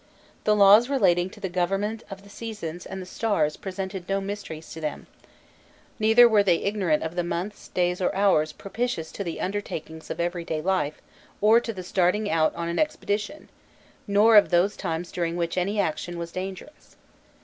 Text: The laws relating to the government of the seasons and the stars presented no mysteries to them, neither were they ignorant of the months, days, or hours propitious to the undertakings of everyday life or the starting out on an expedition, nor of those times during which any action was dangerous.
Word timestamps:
The 0.45 0.55
laws 0.55 0.89
relating 0.89 1.29
to 1.29 1.39
the 1.39 1.47
government 1.47 2.03
of 2.09 2.23
the 2.23 2.29
seasons 2.31 2.87
and 2.87 2.99
the 2.99 3.05
stars 3.05 3.55
presented 3.55 4.09
no 4.09 4.19
mysteries 4.19 4.71
to 4.73 4.81
them, 4.81 5.05
neither 5.99 6.27
were 6.27 6.41
they 6.41 6.55
ignorant 6.55 7.03
of 7.03 7.15
the 7.15 7.23
months, 7.23 7.67
days, 7.67 8.01
or 8.01 8.11
hours 8.15 8.51
propitious 8.51 9.11
to 9.11 9.23
the 9.23 9.39
undertakings 9.39 10.09
of 10.09 10.19
everyday 10.19 10.59
life 10.59 11.03
or 11.39 11.59
the 11.59 11.83
starting 11.83 12.31
out 12.31 12.55
on 12.55 12.67
an 12.67 12.79
expedition, 12.79 13.47
nor 14.07 14.37
of 14.37 14.49
those 14.49 14.75
times 14.75 15.11
during 15.11 15.35
which 15.35 15.55
any 15.55 15.79
action 15.79 16.17
was 16.17 16.31
dangerous. 16.31 16.95